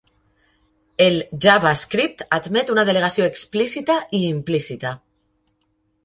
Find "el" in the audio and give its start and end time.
1.03-1.17